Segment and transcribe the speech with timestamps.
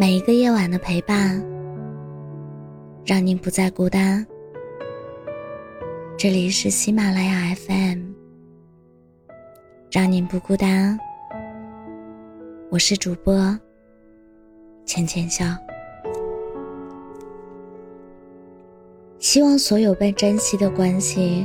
[0.00, 1.44] 每一个夜晚的陪伴，
[3.04, 4.24] 让您不再孤单。
[6.16, 8.02] 这里是喜马拉雅 FM，
[9.90, 10.96] 让您不孤单。
[12.70, 13.58] 我是主播
[14.86, 15.46] 浅浅笑，
[19.18, 21.44] 希望所有被珍惜的关系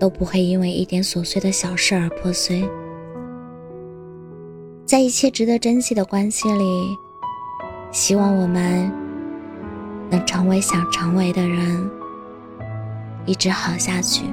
[0.00, 2.68] 都不会因为一点琐碎的小事而破碎。
[4.84, 6.88] 在一切值得珍惜的关系里，
[7.94, 8.90] 希望我们
[10.10, 11.88] 能成为想成为的人，
[13.24, 14.24] 一直好下去。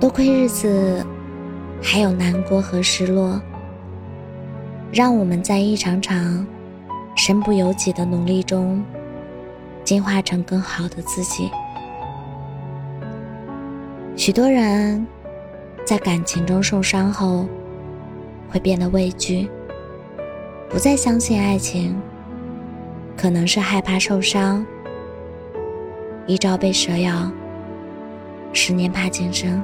[0.00, 1.06] 多亏日子
[1.80, 3.40] 还有难过和失落，
[4.92, 6.44] 让我们在一场场
[7.14, 8.84] 身不由己的努力中，
[9.84, 11.48] 进化成更好的自己。
[14.16, 15.06] 许多人。
[15.86, 17.46] 在感情中受伤后，
[18.48, 19.50] 会变得畏惧，
[20.74, 21.96] 不再相信爱情。
[23.16, 24.66] 可能是害怕受伤，
[26.26, 27.30] 一朝被蛇咬，
[28.52, 29.62] 十年怕井绳，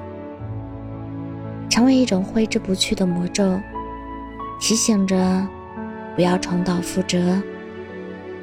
[1.68, 3.58] 成为一种挥之不去的魔咒，
[4.60, 5.44] 提醒着
[6.14, 7.42] 不要重蹈覆辙，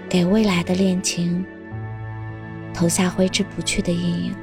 [0.10, 1.46] 给未来的恋情
[2.74, 4.36] 投下挥之不去的阴影。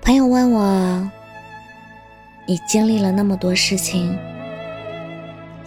[0.00, 1.10] 朋友问我
[2.48, 4.18] ：“你经历了那么多事情，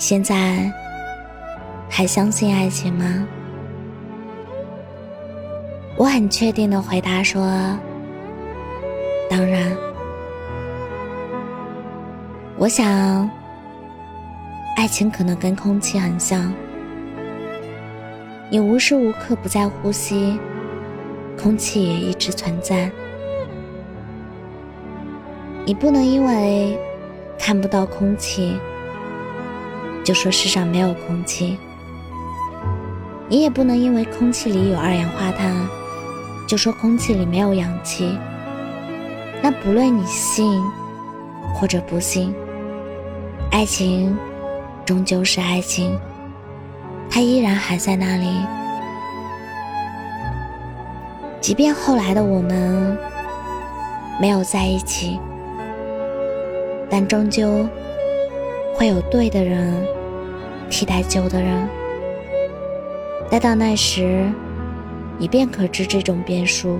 [0.05, 0.69] 现在
[1.89, 3.25] 还相信爱情吗？”
[5.95, 7.41] 我很确定的回答说
[9.31, 9.71] ：“当然。”
[12.59, 13.29] 我想，
[14.75, 16.53] 爱情可能跟空气很像，
[18.49, 20.37] 你无时无刻不在呼吸，
[21.41, 22.91] 空气也一直存在。
[25.65, 26.77] 你不能因为
[27.39, 28.59] 看不到空气，
[30.03, 31.57] 就说世上没有空气；
[33.29, 35.55] 你也不能因为空气里有二氧化碳，
[36.47, 38.17] 就说空气里没有氧气。
[39.41, 40.61] 那不论你信
[41.55, 42.33] 或者不信，
[43.51, 44.17] 爱情
[44.85, 45.97] 终究是爱情，
[47.09, 48.27] 它依然还在那里。
[51.39, 52.97] 即便后来的我们
[54.19, 55.19] 没有在一起。
[56.89, 57.67] 但终究
[58.73, 59.85] 会有对的人
[60.69, 61.67] 替代旧的人，
[63.29, 64.25] 待到那时，
[65.17, 66.77] 你便可知这种变数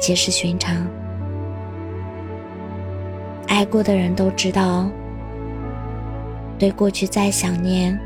[0.00, 0.86] 皆是寻常。
[3.48, 4.88] 爱过的人都知道，
[6.58, 7.98] 对过去再想念，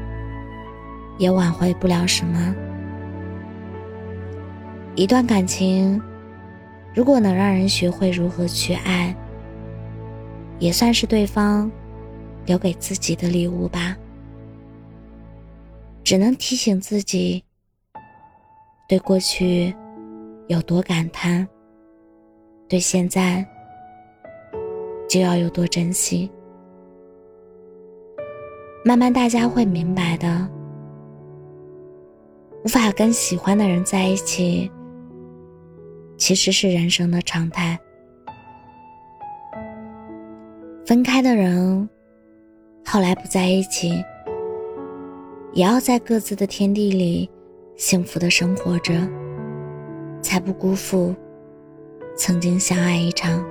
[1.18, 2.54] 也挽回不了什么。
[4.94, 6.00] 一段感情，
[6.94, 9.14] 如果能让人学会如何去爱。
[10.58, 11.70] 也算是对方
[12.46, 13.96] 留给自己的礼物吧。
[16.02, 17.44] 只能提醒自己，
[18.88, 19.74] 对过去
[20.48, 21.46] 有多感叹，
[22.68, 23.46] 对现在
[25.08, 26.30] 就要有多珍惜。
[28.84, 30.48] 慢慢大家会明白的。
[32.64, 34.70] 无法跟喜欢的人在一起，
[36.16, 37.78] 其实是人生的常态。
[40.84, 41.88] 分开的人，
[42.92, 44.04] 后来不在一起，
[45.52, 47.30] 也要在各自的天地里
[47.76, 48.92] 幸福的生活着，
[50.20, 51.14] 才不辜负
[52.16, 53.44] 曾经相爱一场。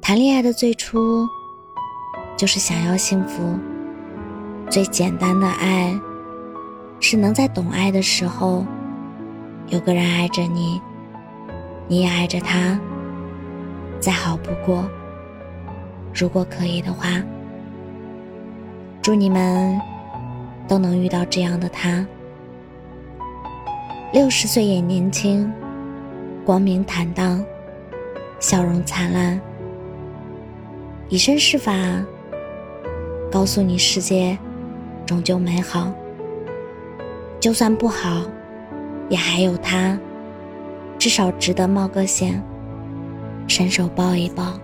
[0.00, 1.26] 谈恋爱的最初，
[2.36, 3.58] 就是想要幸福。
[4.70, 5.92] 最简单的爱，
[7.00, 8.64] 是能在懂爱的时候，
[9.66, 10.80] 有个人爱着你，
[11.88, 12.78] 你也爱着他。
[13.98, 14.88] 再好不过。
[16.14, 17.22] 如果可以的话，
[19.00, 19.80] 祝你们
[20.66, 22.04] 都能遇到这样的他。
[24.12, 25.52] 六十岁也年轻，
[26.44, 27.44] 光明坦荡，
[28.40, 29.40] 笑容灿烂，
[31.08, 31.72] 以身试法，
[33.30, 34.36] 告诉你世界
[35.06, 35.92] 终究美好。
[37.38, 38.22] 就算不好，
[39.08, 39.96] 也还有他，
[40.98, 42.42] 至少值得冒个险。
[43.46, 44.58] 伸手抱一抱。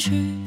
[0.00, 0.39] 去，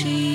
[0.00, 0.29] she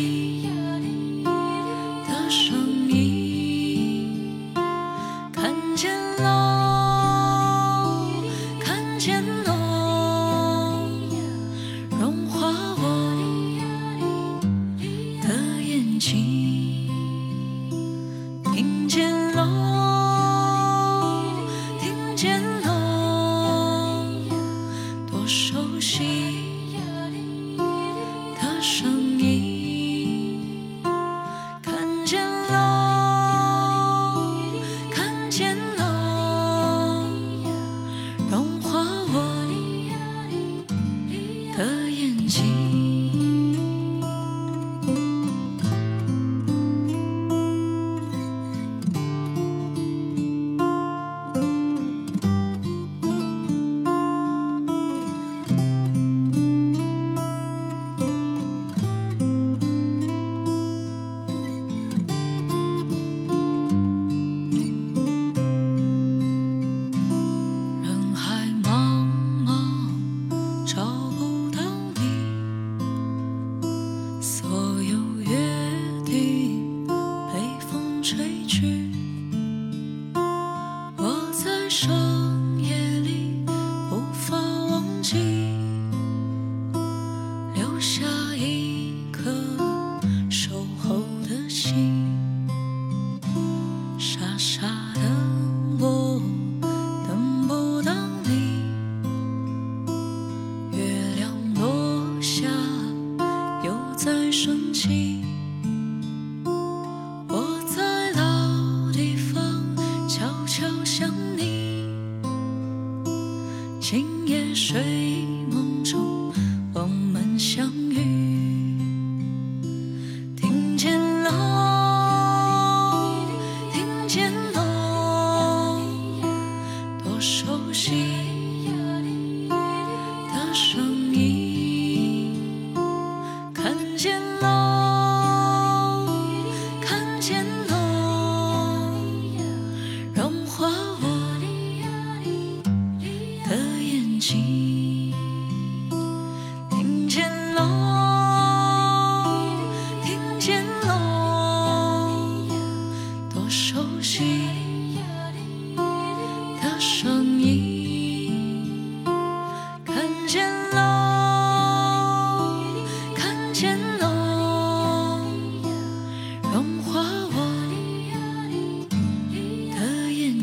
[104.05, 105.24] 在升起。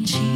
[0.05, 0.32] cheek.